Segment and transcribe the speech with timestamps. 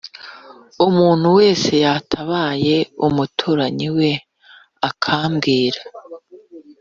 [0.87, 4.09] umuntu wese yatabaye umuturanyi we
[4.89, 5.79] akabwira